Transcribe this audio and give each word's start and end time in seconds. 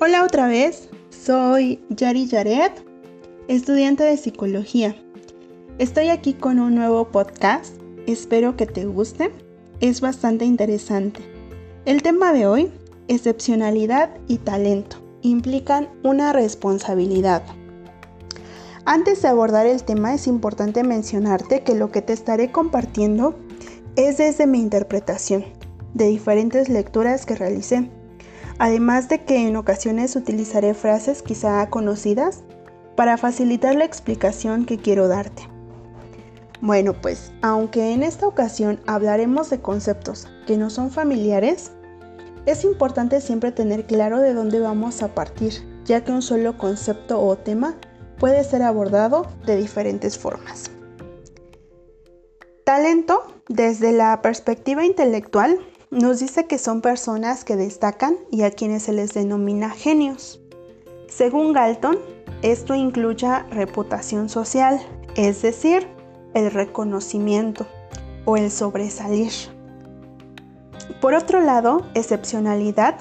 Hola 0.00 0.22
otra 0.22 0.46
vez, 0.46 0.88
soy 1.10 1.80
Yari 1.88 2.28
Yaret, 2.28 2.70
estudiante 3.48 4.04
de 4.04 4.16
psicología. 4.16 4.94
Estoy 5.78 6.10
aquí 6.10 6.34
con 6.34 6.60
un 6.60 6.76
nuevo 6.76 7.08
podcast, 7.08 7.74
espero 8.06 8.56
que 8.56 8.66
te 8.66 8.86
guste, 8.86 9.32
es 9.80 10.00
bastante 10.00 10.44
interesante. 10.44 11.20
El 11.84 12.02
tema 12.02 12.32
de 12.32 12.46
hoy, 12.46 12.70
excepcionalidad 13.08 14.10
y 14.28 14.38
talento, 14.38 14.98
implican 15.22 15.88
una 16.04 16.32
responsabilidad. 16.32 17.42
Antes 18.84 19.22
de 19.22 19.28
abordar 19.28 19.66
el 19.66 19.82
tema 19.82 20.14
es 20.14 20.28
importante 20.28 20.84
mencionarte 20.84 21.64
que 21.64 21.74
lo 21.74 21.90
que 21.90 22.02
te 22.02 22.12
estaré 22.12 22.52
compartiendo 22.52 23.34
es 23.96 24.18
desde 24.18 24.46
mi 24.46 24.60
interpretación 24.60 25.44
de 25.94 26.06
diferentes 26.06 26.68
lecturas 26.68 27.26
que 27.26 27.34
realicé 27.34 27.90
además 28.58 29.08
de 29.08 29.24
que 29.24 29.46
en 29.46 29.56
ocasiones 29.56 30.16
utilizaré 30.16 30.74
frases 30.74 31.22
quizá 31.22 31.68
conocidas 31.70 32.42
para 32.96 33.16
facilitar 33.16 33.76
la 33.76 33.84
explicación 33.84 34.64
que 34.64 34.78
quiero 34.78 35.08
darte. 35.08 35.48
Bueno, 36.60 36.92
pues 36.92 37.32
aunque 37.40 37.92
en 37.92 38.02
esta 38.02 38.26
ocasión 38.26 38.80
hablaremos 38.86 39.48
de 39.50 39.60
conceptos 39.60 40.26
que 40.46 40.56
no 40.56 40.70
son 40.70 40.90
familiares, 40.90 41.70
es 42.46 42.64
importante 42.64 43.20
siempre 43.20 43.52
tener 43.52 43.86
claro 43.86 44.18
de 44.18 44.34
dónde 44.34 44.58
vamos 44.58 45.02
a 45.02 45.14
partir, 45.14 45.52
ya 45.84 46.02
que 46.02 46.10
un 46.10 46.22
solo 46.22 46.58
concepto 46.58 47.20
o 47.20 47.36
tema 47.36 47.76
puede 48.18 48.42
ser 48.42 48.62
abordado 48.62 49.28
de 49.46 49.56
diferentes 49.56 50.18
formas. 50.18 50.70
Talento, 52.64 53.22
desde 53.48 53.92
la 53.92 54.20
perspectiva 54.20 54.84
intelectual, 54.84 55.58
nos 55.90 56.20
dice 56.20 56.46
que 56.46 56.58
son 56.58 56.82
personas 56.82 57.44
que 57.44 57.56
destacan 57.56 58.16
y 58.30 58.42
a 58.42 58.50
quienes 58.50 58.82
se 58.82 58.92
les 58.92 59.14
denomina 59.14 59.70
genios. 59.70 60.40
Según 61.08 61.54
Galton, 61.54 61.98
esto 62.42 62.74
incluye 62.74 63.26
reputación 63.50 64.28
social, 64.28 64.80
es 65.16 65.40
decir, 65.40 65.88
el 66.34 66.50
reconocimiento 66.50 67.66
o 68.26 68.36
el 68.36 68.50
sobresalir. 68.50 69.32
Por 71.00 71.14
otro 71.14 71.40
lado, 71.40 71.86
excepcionalidad. 71.94 72.96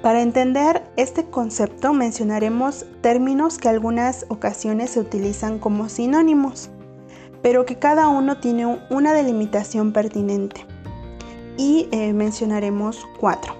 Para 0.00 0.22
entender 0.22 0.82
este 0.96 1.26
concepto 1.26 1.92
mencionaremos 1.92 2.86
términos 3.02 3.58
que 3.58 3.68
algunas 3.68 4.24
ocasiones 4.28 4.90
se 4.90 5.00
utilizan 5.00 5.58
como 5.58 5.88
sinónimos, 5.88 6.70
pero 7.42 7.66
que 7.66 7.78
cada 7.78 8.08
uno 8.08 8.38
tiene 8.40 8.80
una 8.90 9.12
delimitación 9.12 9.92
pertinente 9.92 10.66
y 11.56 11.88
eh, 11.92 12.12
mencionaremos 12.12 13.06
cuatro. 13.18 13.54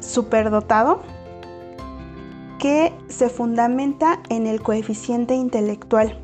Superdotado, 0.00 1.02
que 2.58 2.92
se 3.08 3.28
fundamenta 3.28 4.20
en 4.28 4.46
el 4.46 4.62
coeficiente 4.62 5.34
intelectual 5.34 6.16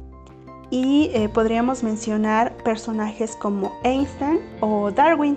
y 0.71 1.11
eh, 1.15 1.29
podríamos 1.29 1.83
mencionar 1.83 2.57
personajes 2.59 3.35
como 3.37 3.73
Einstein 3.83 4.41
o 4.61 4.91
Darwin. 4.91 5.37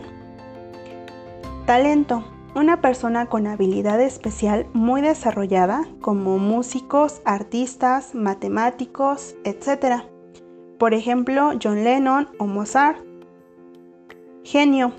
Talento, 1.66 2.24
una 2.54 2.82
persona 2.82 3.28
con 3.28 3.48
habilidad 3.48 4.02
especial 4.02 4.68
muy 4.74 5.02
desarrollada 5.02 5.86
como 6.02 6.38
músicos, 6.38 7.22
artistas, 7.24 8.14
matemáticos, 8.14 9.36
etc. 9.46 10.04
Por 10.78 10.94
ejemplo, 10.94 11.52
John 11.62 11.84
Lennon 11.84 12.28
o 12.38 12.46
Mozart. 12.46 12.98
Genio, 14.44 14.92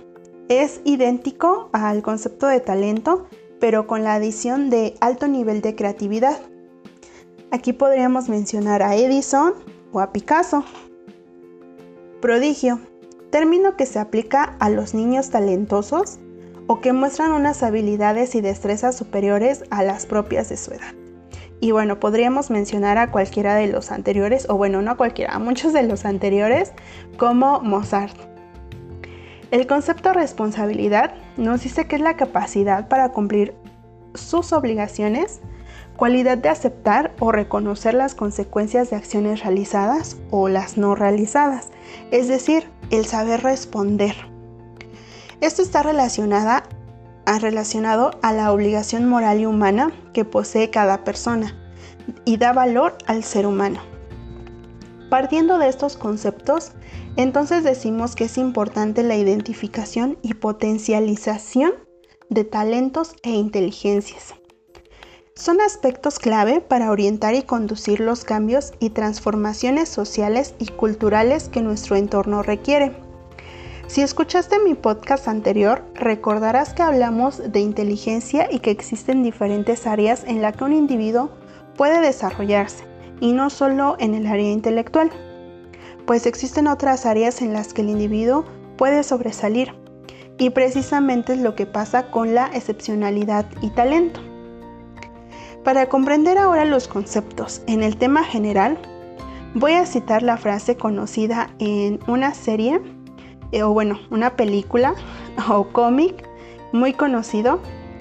es 0.61 0.81
idéntico 0.85 1.71
al 1.73 2.03
concepto 2.03 2.47
de 2.47 2.61
talento, 2.61 3.27
pero 3.61 3.87
con 3.87 4.03
la 4.03 4.15
adición 4.15 4.71
de 4.71 4.95
alto 5.01 5.29
nivel 5.29 5.63
de 5.63 5.75
creatividad. 5.75 6.39
Aquí 7.51 7.73
podríamos 7.73 8.29
mencionar 8.29 8.83
a 8.83 8.97
Edison 8.97 9.55
o 9.93 10.01
a 10.01 10.13
Picasso. 10.13 10.65
Prodigio, 12.21 12.81
término 13.31 13.77
que 13.77 13.87
se 13.87 13.99
aplica 13.99 14.57
a 14.59 14.69
los 14.69 14.95
niños 14.95 15.31
talentosos 15.31 16.19
o 16.67 16.81
que 16.81 16.93
muestran 16.93 17.33
unas 17.33 17.63
habilidades 17.63 18.35
y 18.35 18.41
destrezas 18.41 18.97
superiores 18.97 19.65
a 19.71 19.83
las 19.83 20.07
propias 20.07 20.49
de 20.49 20.57
su 20.57 20.73
edad. 20.73 20.95
Y 21.61 21.71
bueno, 21.71 22.01
podríamos 22.01 22.51
mencionar 22.51 22.99
a 22.99 23.13
cualquiera 23.13 23.55
de 23.55 23.69
los 23.69 23.93
anteriores, 23.93 24.49
o 24.49 24.57
bueno, 24.57 24.83
no 24.83 24.91
a 24.91 24.97
cualquiera, 24.97 25.35
a 25.35 25.39
muchos 25.39 25.73
de 25.73 25.85
los 25.85 26.05
anteriores, 26.05 26.73
como 27.17 27.61
Mozart. 27.61 28.32
El 29.53 29.67
concepto 29.67 30.15
responsabilidad 30.15 31.13
nos 31.37 31.63
dice 31.63 31.87
que 31.87 31.97
es 31.97 32.03
la 32.03 32.17
capacidad 32.17 32.89
para 32.89 33.11
cumplir 33.11 33.55
sus 34.15 34.51
obligaciones, 34.55 35.41
cualidad 35.99 36.39
de 36.39 36.49
aceptar 36.49 37.13
o 37.21 37.33
reconocer 37.33 37.93
las 37.93 38.15
consecuencias 38.15 38.89
de 38.89 38.97
acciones 38.97 39.43
realizadas 39.43 40.17
o 40.31 40.49
las 40.49 40.79
no 40.79 40.95
realizadas, 40.95 41.69
es 42.11 42.29
decir, 42.29 42.71
el 42.89 43.05
saber 43.05 43.43
responder. 43.43 44.17
Esto 45.43 45.61
está 45.61 45.83
relacionada, 45.83 46.63
relacionado 47.39 48.13
a 48.23 48.33
la 48.33 48.53
obligación 48.53 49.07
moral 49.07 49.41
y 49.41 49.45
humana 49.45 49.93
que 50.15 50.25
posee 50.25 50.71
cada 50.71 51.05
persona 51.05 51.55
y 52.25 52.39
da 52.39 52.55
valor 52.55 52.97
al 53.07 53.23
ser 53.23 53.45
humano. 53.45 53.81
Partiendo 55.11 55.59
de 55.59 55.69
estos 55.69 55.99
conceptos, 55.99 56.73
entonces 57.17 57.65
decimos 57.65 58.15
que 58.15 58.25
es 58.25 58.39
importante 58.39 59.03
la 59.03 59.17
identificación 59.17 60.19
y 60.23 60.35
potencialización 60.35 61.73
de 62.31 62.45
talentos 62.45 63.15
e 63.23 63.31
inteligencias. 63.31 64.35
Son 65.35 65.61
aspectos 65.61 66.19
clave 66.19 66.61
para 66.61 66.91
orientar 66.91 67.35
y 67.35 67.43
conducir 67.43 68.01
los 68.01 68.25
cambios 68.25 68.73
y 68.81 68.91
transformaciones 68.91 69.89
sociales 69.89 70.55
y 70.59 70.67
culturales 70.67 71.49
que 71.49 71.63
nuestro 71.63 71.97
entorno 71.97 72.43
requiere. 72.43 72.95
Si 73.87 74.01
escuchaste 74.01 74.59
mi 74.59 74.75
podcast 74.75 75.29
anterior, 75.29 75.85
recordarás 75.95 76.73
que 76.73 76.83
hablamos 76.83 77.53
de 77.53 77.61
inteligencia 77.61 78.49
y 78.51 78.61
que 78.61 78.71
existen 78.71 79.23
diferentes 79.23 79.87
áreas 79.87 80.25
en 80.25 80.41
las 80.41 80.57
que 80.57 80.65
un 80.65 80.73
individuo 80.73 81.31
puede 81.77 82.01
desarrollarse, 82.01 82.85
y 83.21 83.33
no 83.33 83.51
solo 83.51 83.97
en 83.99 84.15
el 84.15 84.27
área 84.27 84.51
intelectual 84.51 85.11
pues 86.13 86.27
existen 86.27 86.67
otras 86.67 87.07
áreas 87.07 87.41
en 87.41 87.55
las 87.55 87.73
que 87.73 87.81
el 87.81 87.89
individuo 87.89 88.45
puede 88.77 89.03
sobresalir. 89.03 89.75
Y 90.37 90.51
precisamente 90.51 91.33
es 91.33 91.39
lo 91.39 91.55
que 91.55 91.65
pasa 91.65 92.11
con 92.11 92.35
la 92.35 92.49
excepcionalidad 92.49 93.47
y 93.63 93.71
talento. 93.71 94.21
Para 95.65 95.89
comprender 95.89 96.37
ahora 96.37 96.67
los 96.67 96.87
conceptos 96.87 97.63
en 97.67 97.83
el 97.83 97.97
tema 97.97 98.25
general, 98.25 98.77
voy 99.55 99.73
a 99.73 99.87
citar 99.87 100.23
la 100.23 100.37
frase 100.37 100.77
conocida 100.77 101.49
en 101.61 101.99
una 102.07 102.35
serie, 102.35 102.83
eh, 103.51 103.63
o 103.63 103.73
bueno, 103.73 103.99
una 104.11 104.37
película 104.37 104.95
o 105.49 105.69
cómic 105.69 106.29
muy 106.73 106.93
conocido, 106.93 107.59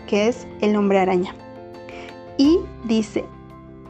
que 0.07 0.27
es 0.27 0.45
El 0.59 0.75
hombre 0.75 0.99
araña. 0.99 1.33
Y 2.37 2.59
dice, 2.83 3.23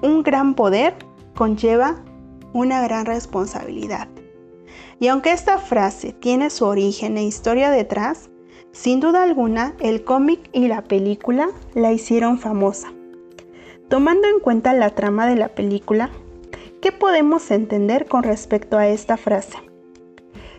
un 0.03 0.21
gran 0.21 0.53
poder 0.53 0.93
conlleva 1.33 1.95
una 2.53 2.81
gran 2.81 3.05
responsabilidad. 3.05 4.07
Y 4.99 5.07
aunque 5.07 5.31
esta 5.31 5.57
frase 5.57 6.13
tiene 6.13 6.49
su 6.49 6.65
origen 6.65 7.17
e 7.17 7.23
historia 7.23 7.71
detrás, 7.71 8.29
sin 8.71 8.99
duda 8.99 9.23
alguna 9.23 9.73
el 9.79 10.03
cómic 10.03 10.49
y 10.53 10.67
la 10.67 10.83
película 10.83 11.49
la 11.73 11.91
hicieron 11.91 12.39
famosa. 12.39 12.93
Tomando 13.89 14.27
en 14.27 14.39
cuenta 14.39 14.73
la 14.73 14.91
trama 14.91 15.27
de 15.27 15.35
la 15.35 15.49
película, 15.49 16.09
¿qué 16.81 16.91
podemos 16.91 17.51
entender 17.51 18.05
con 18.05 18.23
respecto 18.23 18.77
a 18.77 18.87
esta 18.87 19.17
frase? 19.17 19.57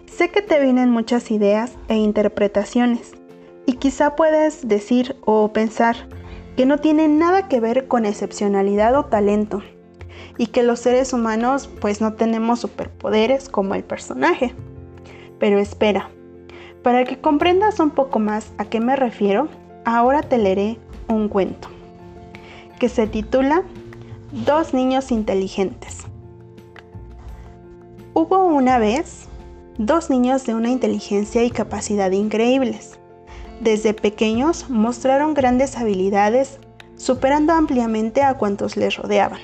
Sé 0.05 0.29
que 0.29 0.43
te 0.43 0.61
vienen 0.61 0.91
muchas 0.91 1.31
ideas 1.31 1.73
e 1.89 1.97
interpretaciones 1.97 3.13
y 3.65 3.75
quizá 3.75 4.15
puedes 4.17 4.69
decir 4.69 5.17
o 5.25 5.53
pensar 5.53 5.97
que 6.57 6.67
no 6.67 6.79
tiene 6.79 7.09
nada 7.09 7.49
que 7.49 7.61
ver 7.61 7.89
con 7.89 8.05
excepcionalidad 8.05 8.95
o 8.97 9.07
talento, 9.07 9.63
y 10.43 10.49
que 10.49 10.65
los 10.65 10.81
seres 10.81 11.13
humanos 11.13 11.71
pues 11.81 12.01
no 12.01 12.15
tenemos 12.15 12.59
superpoderes 12.59 13.49
como 13.49 13.77
el 13.77 13.85
personaje. 13.85 14.53
Pero 15.39 15.61
espera, 15.61 16.11
para 16.83 17.05
que 17.05 17.21
comprendas 17.21 17.79
un 17.79 17.91
poco 17.91 18.19
más 18.19 18.51
a 18.59 18.65
qué 18.65 18.81
me 18.81 18.97
refiero, 18.97 19.47
ahora 19.85 20.21
te 20.21 20.39
leeré 20.39 20.81
un 21.07 21.29
cuento 21.29 21.69
que 22.81 22.89
se 22.89 23.07
titula 23.07 23.63
Dos 24.33 24.75
niños 24.75 25.13
inteligentes. 25.13 25.99
Hubo 28.13 28.45
una 28.45 28.79
vez 28.79 29.29
dos 29.79 30.11
niños 30.11 30.45
de 30.45 30.57
una 30.57 30.71
inteligencia 30.71 31.45
y 31.45 31.53
capacidad 31.53 32.11
increíbles. 32.11 32.99
Desde 33.61 33.95
pequeños 33.95 34.69
mostraron 34.69 35.35
grandes 35.35 35.77
habilidades, 35.77 36.59
superando 36.97 37.53
ampliamente 37.53 38.25
a 38.25 38.35
cuantos 38.35 38.77
les 38.77 38.97
rodeaban. 38.97 39.39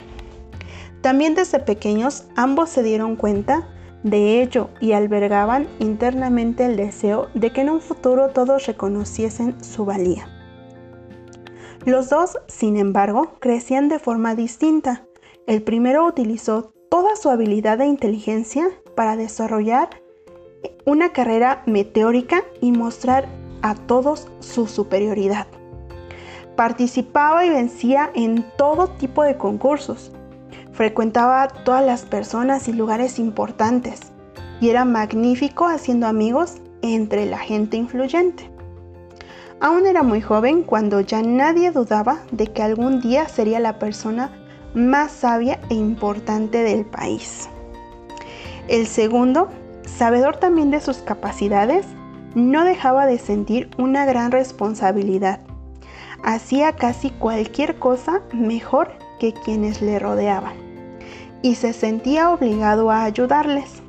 También 1.00 1.35
desde 1.35 1.61
pequeños 1.61 2.25
ambos 2.37 2.71
se 2.71 2.83
dieron 2.83 3.17
cuenta 3.17 3.69
de 4.03 4.43
ello 4.43 4.71
y 4.81 4.93
albergaban 4.93 5.67
internamente 5.79 6.65
el 6.67 6.77
deseo 6.77 7.29
de 7.35 7.50
que 7.50 7.62
en 7.62 7.71
un 7.71 7.81
futuro 7.81 8.31
todos 8.31 8.67
reconociesen 8.67 9.62
su 9.62 9.85
valía. 9.85 10.29
Los 11.85 12.11
dos, 12.11 12.39
sin 12.49 12.77
embargo, 12.77 13.33
crecían 13.41 13.89
de 13.89 13.99
forma 13.99 14.35
distinta. 14.35 15.05
El 15.47 15.62
primero 15.62 16.06
utilizó 16.06 16.73
toda 16.91 17.17
su 17.17 17.31
habilidad 17.31 17.81
e 17.81 17.87
inteligencia 17.87 18.69
para 18.95 19.17
desarrollar 19.17 19.89
una 20.85 21.12
carrera 21.12 21.62
meteórica 21.67 22.43
y 22.61 22.73
mostrar 22.73 23.27
a 23.62 23.75
todos 23.75 24.29
su 24.41 24.67
superioridad. 24.67 25.47
Participaba 26.56 27.45
y 27.45 27.50
vencía 27.50 28.11
en 28.15 28.45
todo 28.56 28.89
tipo 28.89 29.23
de 29.23 29.37
concursos. 29.37 30.12
Frecuentaba 30.78 31.48
todas 31.48 31.84
las 31.84 32.04
personas 32.04 32.69
y 32.69 32.72
lugares 32.72 33.19
importantes 33.19 34.12
y 34.60 34.69
era 34.69 34.84
magnífico 34.84 35.66
haciendo 35.66 36.06
amigos 36.06 36.58
entre 36.82 37.26
la 37.26 37.38
gente 37.38 37.76
influyente. 37.76 38.48
Aún 39.58 39.86
era 39.86 40.04
muy 40.04 40.20
joven 40.20 40.62
cuando 40.62 41.00
ya 41.00 41.20
nadie 41.20 41.72
dudaba 41.72 42.20
de 42.30 42.46
que 42.46 42.62
algún 42.62 43.00
día 43.00 43.26
sería 43.26 43.58
la 43.58 43.80
persona 43.80 44.30
más 44.72 45.10
sabia 45.10 45.58
e 45.69 45.75
importante 45.75 46.58
del 46.58 46.84
país. 46.84 47.48
El 48.69 48.86
segundo, 48.86 49.48
sabedor 49.84 50.36
también 50.36 50.70
de 50.70 50.80
sus 50.80 50.98
capacidades, 50.98 51.86
no 52.36 52.62
dejaba 52.64 53.06
de 53.06 53.19
sentir 53.19 53.69
una 53.78 54.04
gran 54.04 54.30
responsabilidad. 54.30 55.40
Hacía 56.22 56.70
casi 56.75 57.10
cualquier 57.10 57.80
cosa 57.80 58.22
mejor 58.32 58.92
que 59.19 59.32
quienes 59.32 59.82
le 59.82 59.98
rodeaban 59.98 60.68
y 61.43 61.55
se 61.55 61.73
sentía 61.73 62.31
obligado 62.31 62.90
a 62.90 63.05
ayudarles. 63.05 63.82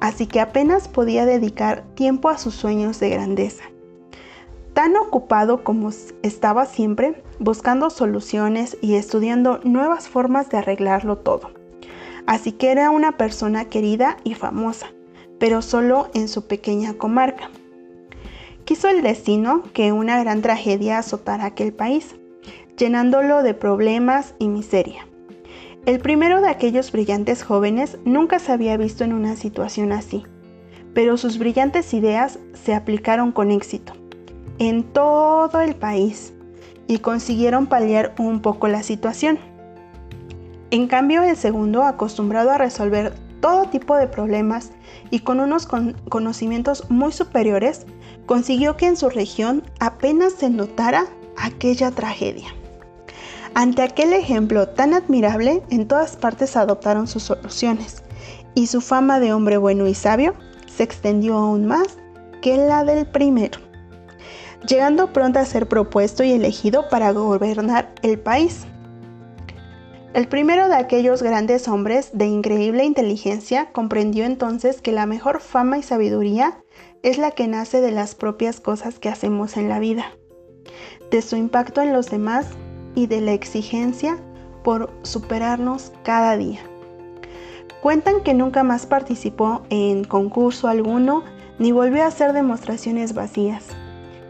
Así 0.00 0.26
que 0.26 0.40
apenas 0.40 0.88
podía 0.88 1.26
dedicar 1.26 1.84
tiempo 1.94 2.28
a 2.28 2.38
sus 2.38 2.54
sueños 2.54 3.00
de 3.00 3.10
grandeza 3.10 3.64
tan 4.80 4.96
ocupado 4.96 5.62
como 5.62 5.90
estaba 6.22 6.64
siempre 6.64 7.22
buscando 7.38 7.90
soluciones 7.90 8.78
y 8.80 8.94
estudiando 8.94 9.60
nuevas 9.62 10.08
formas 10.08 10.48
de 10.48 10.56
arreglarlo 10.56 11.18
todo. 11.18 11.50
Así 12.26 12.52
que 12.52 12.70
era 12.70 12.90
una 12.90 13.18
persona 13.18 13.66
querida 13.66 14.16
y 14.24 14.34
famosa, 14.34 14.86
pero 15.38 15.62
solo 15.62 16.08
en 16.14 16.28
su 16.28 16.46
pequeña 16.46 16.94
comarca. 16.94 17.50
Quiso 18.64 18.88
el 18.88 19.02
destino 19.02 19.64
que 19.74 19.92
una 19.92 20.18
gran 20.22 20.42
tragedia 20.42 20.98
azotara 20.98 21.44
aquel 21.44 21.72
país, 21.72 22.14
llenándolo 22.78 23.42
de 23.42 23.52
problemas 23.52 24.34
y 24.38 24.48
miseria. 24.48 25.09
El 25.86 25.98
primero 25.98 26.42
de 26.42 26.48
aquellos 26.48 26.92
brillantes 26.92 27.42
jóvenes 27.42 27.98
nunca 28.04 28.38
se 28.38 28.52
había 28.52 28.76
visto 28.76 29.02
en 29.02 29.14
una 29.14 29.34
situación 29.34 29.92
así, 29.92 30.24
pero 30.92 31.16
sus 31.16 31.38
brillantes 31.38 31.94
ideas 31.94 32.38
se 32.52 32.74
aplicaron 32.74 33.32
con 33.32 33.50
éxito 33.50 33.94
en 34.58 34.82
todo 34.84 35.60
el 35.60 35.74
país 35.74 36.34
y 36.86 36.98
consiguieron 36.98 37.66
paliar 37.66 38.14
un 38.18 38.42
poco 38.42 38.68
la 38.68 38.82
situación. 38.82 39.38
En 40.70 40.86
cambio, 40.86 41.22
el 41.22 41.36
segundo, 41.36 41.82
acostumbrado 41.82 42.50
a 42.50 42.58
resolver 42.58 43.14
todo 43.40 43.70
tipo 43.70 43.96
de 43.96 44.06
problemas 44.06 44.72
y 45.10 45.20
con 45.20 45.40
unos 45.40 45.66
conocimientos 45.66 46.90
muy 46.90 47.10
superiores, 47.10 47.86
consiguió 48.26 48.76
que 48.76 48.86
en 48.86 48.98
su 48.98 49.08
región 49.08 49.62
apenas 49.80 50.34
se 50.34 50.50
notara 50.50 51.06
aquella 51.38 51.90
tragedia. 51.90 52.48
Ante 53.54 53.82
aquel 53.82 54.12
ejemplo 54.12 54.68
tan 54.68 54.94
admirable, 54.94 55.62
en 55.70 55.88
todas 55.88 56.16
partes 56.16 56.56
adoptaron 56.56 57.06
sus 57.06 57.24
soluciones, 57.24 58.02
y 58.54 58.66
su 58.66 58.80
fama 58.80 59.20
de 59.20 59.32
hombre 59.32 59.56
bueno 59.56 59.86
y 59.86 59.94
sabio 59.94 60.34
se 60.66 60.82
extendió 60.82 61.36
aún 61.36 61.66
más 61.66 61.98
que 62.40 62.56
la 62.56 62.84
del 62.84 63.06
primero 63.06 63.70
llegando 64.66 65.12
pronto 65.12 65.38
a 65.38 65.44
ser 65.44 65.68
propuesto 65.68 66.24
y 66.24 66.32
elegido 66.32 66.88
para 66.88 67.12
gobernar 67.12 67.92
el 68.02 68.18
país. 68.18 68.66
El 70.12 70.26
primero 70.26 70.68
de 70.68 70.74
aquellos 70.74 71.22
grandes 71.22 71.68
hombres 71.68 72.10
de 72.12 72.26
increíble 72.26 72.84
inteligencia 72.84 73.70
comprendió 73.70 74.24
entonces 74.24 74.80
que 74.80 74.92
la 74.92 75.06
mejor 75.06 75.40
fama 75.40 75.78
y 75.78 75.82
sabiduría 75.82 76.58
es 77.02 77.16
la 77.16 77.30
que 77.30 77.46
nace 77.46 77.80
de 77.80 77.92
las 77.92 78.16
propias 78.16 78.60
cosas 78.60 78.98
que 78.98 79.08
hacemos 79.08 79.56
en 79.56 79.68
la 79.68 79.78
vida, 79.78 80.06
de 81.12 81.22
su 81.22 81.36
impacto 81.36 81.80
en 81.80 81.92
los 81.92 82.10
demás 82.10 82.46
y 82.94 83.06
de 83.06 83.20
la 83.20 83.32
exigencia 83.32 84.18
por 84.62 84.92
superarnos 85.02 85.92
cada 86.02 86.36
día. 86.36 86.60
Cuentan 87.82 88.22
que 88.22 88.34
nunca 88.34 88.62
más 88.62 88.86
participó 88.86 89.62
en 89.70 90.04
concurso 90.04 90.68
alguno 90.68 91.24
ni 91.58 91.72
volvió 91.72 92.02
a 92.02 92.08
hacer 92.08 92.32
demostraciones 92.32 93.14
vacías 93.14 93.64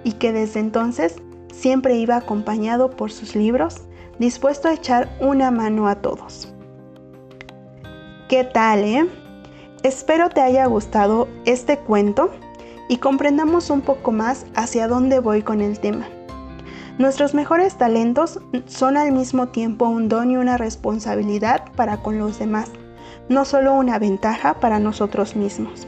y 0.04 0.12
que 0.12 0.32
desde 0.32 0.60
entonces 0.60 1.16
siempre 1.52 1.96
iba 1.96 2.16
acompañado 2.16 2.90
por 2.90 3.10
sus 3.10 3.34
libros, 3.34 3.82
dispuesto 4.18 4.68
a 4.68 4.74
echar 4.74 5.08
una 5.20 5.50
mano 5.50 5.88
a 5.88 5.96
todos. 5.96 6.52
¿Qué 8.28 8.44
tal, 8.44 8.84
eh? 8.84 9.08
Espero 9.82 10.28
te 10.28 10.40
haya 10.40 10.66
gustado 10.66 11.26
este 11.44 11.78
cuento 11.78 12.30
y 12.88 12.98
comprendamos 12.98 13.70
un 13.70 13.80
poco 13.80 14.12
más 14.12 14.46
hacia 14.54 14.86
dónde 14.86 15.18
voy 15.18 15.42
con 15.42 15.60
el 15.60 15.80
tema. 15.80 16.06
Nuestros 16.98 17.34
mejores 17.34 17.76
talentos 17.76 18.40
son 18.66 18.96
al 18.96 19.12
mismo 19.12 19.48
tiempo 19.48 19.88
un 19.88 20.08
don 20.08 20.30
y 20.30 20.36
una 20.36 20.56
responsabilidad 20.56 21.72
para 21.76 21.98
con 21.98 22.18
los 22.18 22.38
demás, 22.38 22.70
no 23.28 23.44
solo 23.44 23.74
una 23.74 23.98
ventaja 23.98 24.54
para 24.60 24.78
nosotros 24.78 25.36
mismos. 25.36 25.86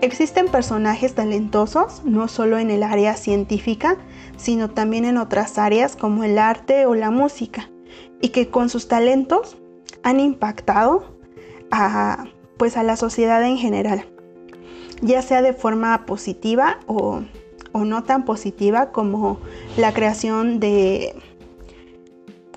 Existen 0.00 0.48
personajes 0.48 1.14
talentosos, 1.14 2.02
no 2.04 2.26
solo 2.26 2.58
en 2.58 2.70
el 2.70 2.82
área 2.82 3.14
científica, 3.14 3.96
sino 4.36 4.70
también 4.70 5.04
en 5.04 5.16
otras 5.16 5.58
áreas 5.58 5.94
como 5.94 6.24
el 6.24 6.38
arte 6.38 6.86
o 6.86 6.94
la 6.94 7.10
música, 7.10 7.70
y 8.20 8.30
que 8.30 8.48
con 8.48 8.68
sus 8.68 8.88
talentos 8.88 9.56
han 10.02 10.18
impactado 10.18 11.04
a, 11.70 12.24
pues 12.56 12.76
a 12.76 12.82
la 12.82 12.96
sociedad 12.96 13.44
en 13.44 13.58
general, 13.58 14.06
ya 15.02 15.22
sea 15.22 15.42
de 15.42 15.52
forma 15.52 16.04
positiva 16.06 16.78
o, 16.86 17.22
o 17.72 17.84
no 17.84 18.04
tan 18.04 18.24
positiva 18.24 18.92
como 18.92 19.38
la 19.76 19.92
creación 19.92 20.60
de 20.60 21.14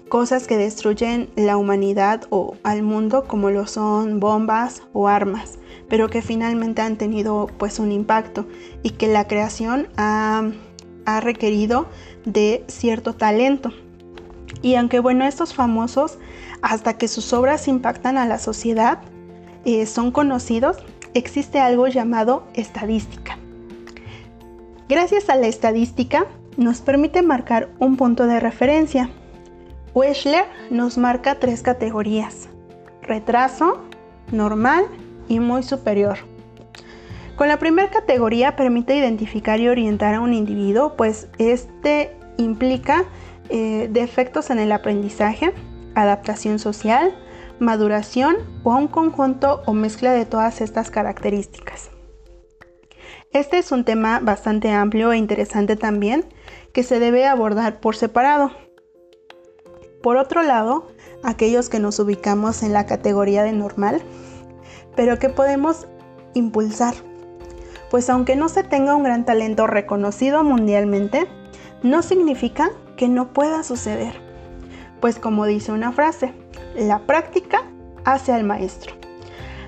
cosas 0.09 0.47
que 0.47 0.57
destruyen 0.57 1.29
la 1.35 1.57
humanidad 1.57 2.23
o 2.29 2.55
al 2.63 2.83
mundo 2.83 3.25
como 3.25 3.49
lo 3.49 3.65
son 3.67 4.19
bombas 4.19 4.83
o 4.93 5.07
armas 5.07 5.57
pero 5.89 6.09
que 6.09 6.21
finalmente 6.21 6.81
han 6.81 6.97
tenido 6.97 7.47
pues 7.57 7.79
un 7.79 7.91
impacto 7.91 8.47
y 8.83 8.91
que 8.91 9.07
la 9.07 9.27
creación 9.27 9.87
ha, 9.97 10.51
requerido 11.21 11.85
de 12.25 12.63
cierto 12.67 13.13
talento. 13.13 13.71
Y 14.63 14.73
aunque 14.73 14.99
bueno, 14.99 15.25
estos 15.25 15.53
famosos, 15.53 16.17
hasta 16.63 16.97
que 16.97 17.07
sus 17.07 17.31
obras 17.31 17.67
impactan 17.67 18.17
a 18.17 18.25
la 18.25 18.39
sociedad, 18.39 19.01
eh, 19.65 19.85
son 19.85 20.11
conocidos, 20.11 20.77
existe 21.13 21.59
algo 21.59 21.87
llamado 21.87 22.47
estadística. 22.55 23.37
Gracias 24.87 25.29
a 25.29 25.35
la 25.35 25.47
estadística, 25.47 26.27
nos 26.57 26.81
permite 26.81 27.23
marcar 27.23 27.69
un 27.79 27.97
punto 27.97 28.27
de 28.27 28.39
referencia. 28.39 29.09
Weschler 29.95 30.45
nos 30.69 30.99
marca 30.99 31.39
tres 31.39 31.63
categorías, 31.63 32.49
retraso, 33.01 33.81
normal 34.31 34.85
y 35.27 35.39
muy 35.39 35.63
superior. 35.63 36.19
Con 37.35 37.47
la 37.47 37.57
primera 37.57 37.89
categoría 37.89 38.55
permite 38.55 38.95
identificar 38.95 39.59
y 39.59 39.69
orientar 39.69 40.13
a 40.13 40.21
un 40.21 40.35
individuo, 40.35 40.95
pues 40.95 41.29
este 41.39 42.15
implica 42.37 43.05
eh, 43.49 43.89
defectos 43.91 44.51
en 44.51 44.59
el 44.59 44.71
aprendizaje, 44.71 45.51
adaptación 45.95 46.59
social, 46.59 47.15
maduración 47.57 48.35
o 48.63 48.75
un 48.75 48.87
conjunto 48.87 49.63
o 49.65 49.73
mezcla 49.73 50.13
de 50.13 50.25
todas 50.25 50.61
estas 50.61 50.91
características. 50.91 51.89
Este 53.31 53.57
es 53.57 53.71
un 53.71 53.83
tema 53.83 54.19
bastante 54.19 54.71
amplio 54.71 55.11
e 55.11 55.17
interesante 55.17 55.75
también 55.75 56.25
que 56.73 56.83
se 56.83 56.99
debe 56.99 57.25
abordar 57.27 57.79
por 57.79 57.95
separado. 57.95 58.51
Por 60.01 60.17
otro 60.17 60.43
lado, 60.43 60.87
aquellos 61.23 61.69
que 61.69 61.79
nos 61.79 61.99
ubicamos 61.99 62.63
en 62.63 62.73
la 62.73 62.85
categoría 62.85 63.43
de 63.43 63.51
normal, 63.51 64.01
pero 64.95 65.19
que 65.19 65.29
podemos 65.29 65.87
impulsar. 66.33 66.93
Pues 67.89 68.09
aunque 68.09 68.35
no 68.35 68.49
se 68.49 68.63
tenga 68.63 68.95
un 68.95 69.03
gran 69.03 69.25
talento 69.25 69.67
reconocido 69.67 70.43
mundialmente, 70.43 71.27
no 71.83 72.01
significa 72.01 72.71
que 72.97 73.07
no 73.07 73.33
pueda 73.33 73.63
suceder. 73.63 74.13
Pues 75.01 75.19
como 75.19 75.45
dice 75.45 75.71
una 75.71 75.91
frase, 75.91 76.33
la 76.75 76.99
práctica 76.99 77.63
hace 78.05 78.31
al 78.31 78.43
maestro. 78.43 79.04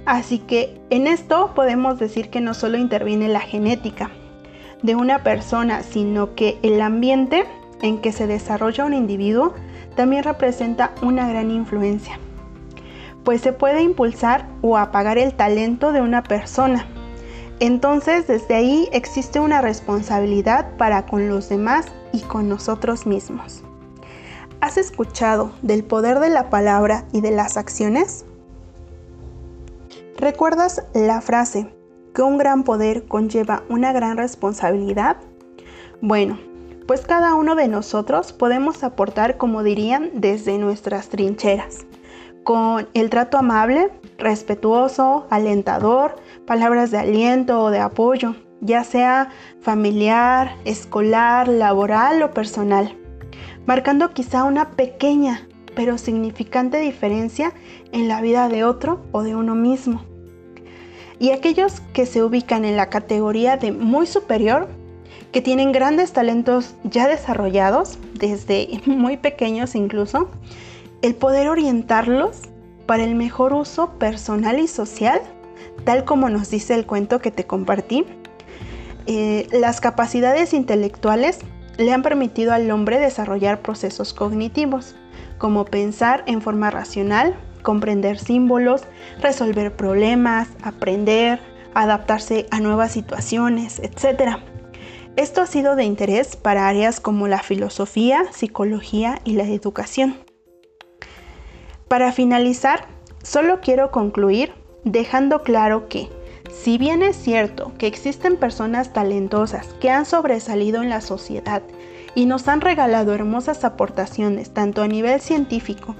Así 0.08 0.40
que 0.40 0.82
en 0.90 1.06
esto 1.06 1.52
podemos 1.54 2.00
decir 2.00 2.32
que 2.32 2.42
no 2.42 2.56
solo 2.56 2.80
interviene 2.80 3.28
la 3.28 3.42
genética 3.42 4.10
de 4.82 4.96
una 4.96 5.22
persona, 5.22 5.84
sino 5.84 6.34
que 6.34 6.58
el 6.64 6.82
ambiente 6.82 7.46
en 7.84 8.00
que 8.00 8.12
se 8.12 8.26
desarrolla 8.26 8.86
un 8.86 8.96
individuo 8.96 9.54
también 9.96 10.24
representa 10.24 10.96
una 11.04 11.30
gran 11.30 11.52
influencia 11.52 12.18
pues 13.28 13.42
se 13.42 13.52
puede 13.52 13.82
impulsar 13.82 14.48
o 14.62 14.78
apagar 14.78 15.18
el 15.18 15.34
talento 15.34 15.92
de 15.92 16.00
una 16.00 16.24
persona. 16.24 16.88
entonces 17.60 18.26
desde 18.26 18.56
ahí 18.56 18.88
existe 18.94 19.42
una 19.42 19.60
responsabilidad 19.60 20.78
para 20.78 21.06
con 21.06 21.28
los 21.28 21.50
demás 21.50 21.88
y 22.14 22.22
con 22.22 22.48
nosotros 22.48 23.06
mismos. 23.06 23.64
¿Has 24.62 24.78
escuchado 24.78 25.52
del 25.62 25.84
poder 25.84 26.22
de 26.22 26.30
la 26.30 26.50
palabra 26.50 27.04
y 27.12 27.20
de 27.20 27.32
las 27.32 27.58
acciones? 27.58 28.24
¿Recuerdas 30.20 30.84
la 30.96 31.22
frase 31.22 31.72
que 32.16 32.24
un 32.24 32.40
gran 32.40 32.64
poder 32.64 33.08
conlleva 33.08 33.62
una 33.70 33.94
gran 33.94 34.18
responsabilidad? 34.18 35.18
Bueno, 36.02 36.40
pues 36.88 37.02
cada 37.02 37.36
uno 37.36 37.54
de 37.54 37.68
nosotros 37.68 38.34
podemos 38.34 38.84
aportar, 38.84 39.38
como 39.38 39.62
dirían, 39.62 40.10
desde 40.16 40.58
nuestras 40.58 41.10
trincheras, 41.10 41.86
con 42.44 42.88
el 42.96 43.12
trato 43.12 43.38
amable, 43.38 43.92
respetuoso, 44.18 45.28
alentador, 45.30 46.16
palabras 46.48 46.90
de 46.90 46.98
aliento 46.98 47.62
o 47.62 47.70
de 47.70 47.80
apoyo, 47.80 48.36
ya 48.60 48.84
sea 48.84 49.30
familiar, 49.62 50.56
escolar, 50.66 51.48
laboral 51.48 52.24
o 52.24 52.32
personal, 52.32 52.98
marcando 53.68 54.16
quizá 54.16 54.46
una 54.46 54.72
pequeña 54.72 55.47
pero 55.78 56.00
significante 56.00 56.80
diferencia 56.80 57.54
en 57.92 58.08
la 58.08 58.20
vida 58.20 58.50
de 58.50 58.64
otro 58.64 59.00
o 59.12 59.22
de 59.22 59.36
uno 59.36 59.54
mismo. 59.54 60.02
Y 61.20 61.30
aquellos 61.30 61.82
que 61.94 62.08
se 62.08 62.24
ubican 62.24 62.66
en 62.66 62.76
la 62.76 62.90
categoría 62.90 63.58
de 63.58 63.72
muy 63.72 64.08
superior, 64.08 64.70
que 65.32 65.44
tienen 65.44 65.72
grandes 65.72 66.14
talentos 66.14 66.74
ya 66.84 67.08
desarrollados, 67.08 68.00
desde 68.16 68.82
muy 68.88 69.18
pequeños 69.18 69.76
incluso, 69.76 70.32
el 71.04 71.14
poder 71.14 71.48
orientarlos 71.48 72.42
para 72.88 73.04
el 73.04 73.14
mejor 73.14 73.54
uso 73.54 74.00
personal 74.00 74.60
y 74.60 74.68
social, 74.68 75.22
tal 75.84 76.06
como 76.06 76.28
nos 76.30 76.50
dice 76.50 76.74
el 76.74 76.88
cuento 76.88 77.20
que 77.20 77.30
te 77.30 77.46
compartí. 77.46 78.04
Eh, 79.06 79.48
las 79.52 79.80
capacidades 79.80 80.56
intelectuales 80.56 81.38
le 81.78 81.94
han 81.94 82.02
permitido 82.02 82.52
al 82.54 82.72
hombre 82.72 82.98
desarrollar 82.98 83.62
procesos 83.62 84.16
cognitivos, 84.16 84.96
como 85.38 85.65
pensar 85.65 86.24
en 86.27 86.41
forma 86.41 86.70
racional, 86.70 87.36
comprender 87.62 88.20
símbolos, 88.20 88.84
resolver 89.22 89.75
problemas, 89.75 90.48
aprender, 90.63 91.39
adaptarse 91.74 92.48
a 92.51 92.60
nuevas 92.60 92.91
situaciones, 92.91 93.79
etc. 93.79 94.38
Esto 95.15 95.41
ha 95.41 95.48
sido 95.48 95.75
de 95.75 95.84
interés 95.84 96.36
para 96.36 96.67
áreas 96.67 97.00
como 97.00 97.27
la 97.27 97.39
filosofía, 97.39 98.25
psicología 98.32 99.20
y 99.25 99.34
la 99.34 99.44
educación. 99.44 100.17
Para 101.88 102.12
finalizar, 102.12 102.88
solo 103.24 103.62
quiero 103.62 103.91
concluir 103.91 104.53
dejando 104.84 105.44
claro 105.44 105.88
que, 105.88 106.10
si 106.51 106.77
bien 106.77 107.01
es 107.01 107.15
cierto 107.15 107.74
que 107.77 107.88
existen 107.88 108.38
personas 108.38 108.94
talentosas 108.94 109.67
que 109.79 109.89
han 109.89 110.06
sobresalido 110.06 110.82
en 110.82 110.89
la 110.89 111.01
sociedad 111.01 111.62
y 112.18 112.26
nos 112.26 112.48
han 112.48 112.62
regalado 112.62 113.14
hermosas 113.14 113.64
aportaciones 113.64 114.50
tanto 114.50 114.82
a 114.82 114.88
nivel 114.88 115.22
científico 115.22 115.96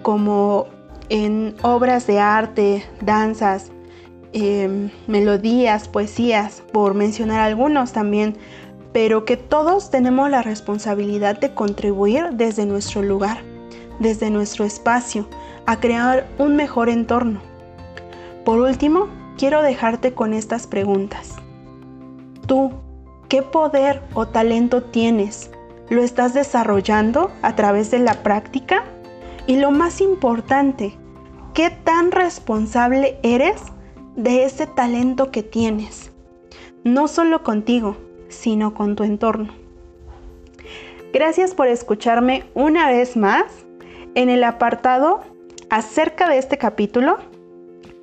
como 0.00 0.66
en 1.10 1.54
obras 1.60 2.06
de 2.06 2.20
arte, 2.20 2.82
danzas, 3.02 3.70
em, 4.32 4.88
melodías, 5.06 5.86
poesías, 5.86 6.62
por 6.72 6.94
mencionar 6.94 7.40
algunos 7.40 7.92
también, 7.92 8.38
pero 8.94 9.26
que 9.26 9.36
todos 9.36 9.90
tenemos 9.90 10.30
la 10.30 10.40
responsabilidad 10.40 11.38
de 11.38 11.52
contribuir 11.52 12.30
desde 12.32 12.64
nuestro 12.64 13.02
lugar 13.02 13.42
desde 13.98 14.30
nuestro 14.30 14.64
espacio 14.64 15.28
a 15.66 15.80
crear 15.80 16.26
un 16.38 16.56
mejor 16.56 16.88
entorno. 16.88 17.40
Por 18.46 18.58
último, 18.60 19.08
quiero 19.36 19.60
dejarte 19.60 20.14
con 20.14 20.32
estas 20.32 20.66
preguntas. 20.66 21.34
Tú, 22.46 22.70
¿qué 23.28 23.42
poder 23.42 24.00
o 24.14 24.26
talento 24.26 24.82
tienes? 24.82 25.50
¿Lo 25.90 26.02
estás 26.02 26.34
desarrollando 26.34 27.30
a 27.42 27.56
través 27.56 27.90
de 27.90 27.98
la 27.98 28.22
práctica? 28.22 28.84
Y 29.46 29.56
lo 29.56 29.70
más 29.70 30.00
importante, 30.00 30.94
¿qué 31.54 31.70
tan 31.70 32.12
responsable 32.12 33.18
eres 33.22 33.62
de 34.14 34.44
ese 34.44 34.66
talento 34.66 35.30
que 35.30 35.42
tienes? 35.42 36.12
No 36.84 37.08
solo 37.08 37.42
contigo, 37.42 37.96
sino 38.28 38.74
con 38.74 38.96
tu 38.96 39.04
entorno. 39.04 39.52
Gracias 41.12 41.54
por 41.54 41.68
escucharme 41.68 42.44
una 42.54 42.88
vez 42.90 43.16
más 43.16 43.44
en 44.14 44.28
el 44.28 44.44
apartado 44.44 45.22
acerca 45.70 46.28
de 46.28 46.38
este 46.38 46.58
capítulo, 46.58 47.18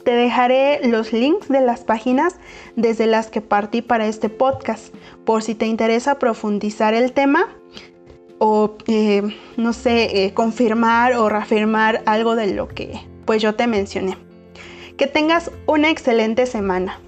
te 0.04 0.12
dejaré 0.12 0.88
los 0.88 1.14
links 1.14 1.50
de 1.50 1.62
las 1.62 1.84
páginas 1.84 2.38
desde 2.76 3.08
las 3.08 3.28
que 3.28 3.42
partí 3.42 3.82
para 3.82 4.06
este 4.06 4.30
podcast, 4.30 4.94
por 5.26 5.42
si 5.42 5.56
te 5.56 5.66
interesa 5.66 6.20
profundizar 6.20 6.94
el 6.94 7.12
tema 7.12 7.48
o, 8.48 8.78
eh, 8.86 9.24
no 9.58 9.74
sé, 9.74 10.24
eh, 10.24 10.34
confirmar 10.36 11.14
o 11.14 11.30
reafirmar 11.30 12.04
algo 12.06 12.36
de 12.36 12.54
lo 12.54 12.68
que 12.68 13.02
pues 13.26 13.42
yo 13.42 13.56
te 13.56 13.66
mencioné. 13.66 14.18
Que 14.98 15.08
tengas 15.08 15.52
una 15.66 15.90
excelente 15.90 16.46
semana. 16.46 17.00